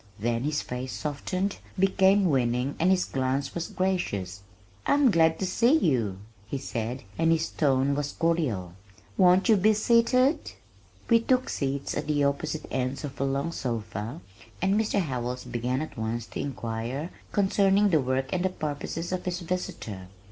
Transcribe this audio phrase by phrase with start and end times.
[0.17, 4.41] Then his face softened, became winning and his glance was gracious.
[4.87, 8.73] "I'm glad to see you," he said, and his tone was cordial.
[9.15, 10.53] "Won't you be seated?"
[11.07, 14.21] We took seats at the opposite ends of a long sofa,
[14.59, 14.99] and Mr.
[15.01, 20.07] Howells began at once to inquire concerning the work and the purposes of his visitor.